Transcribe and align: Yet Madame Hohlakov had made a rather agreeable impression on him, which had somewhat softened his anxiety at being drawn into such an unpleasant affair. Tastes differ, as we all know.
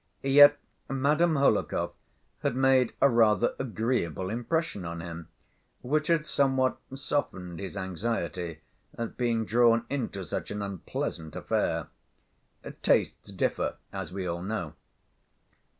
Yet 0.23 0.57
Madame 0.89 1.35
Hohlakov 1.35 1.93
had 2.41 2.55
made 2.55 2.95
a 3.01 3.07
rather 3.07 3.53
agreeable 3.59 4.31
impression 4.31 4.83
on 4.83 4.99
him, 4.99 5.27
which 5.83 6.07
had 6.07 6.25
somewhat 6.25 6.79
softened 6.95 7.59
his 7.59 7.77
anxiety 7.77 8.61
at 8.97 9.15
being 9.15 9.45
drawn 9.45 9.85
into 9.91 10.25
such 10.25 10.49
an 10.49 10.63
unpleasant 10.63 11.35
affair. 11.35 11.85
Tastes 12.81 13.31
differ, 13.31 13.75
as 13.93 14.11
we 14.11 14.25
all 14.25 14.41
know. 14.41 14.73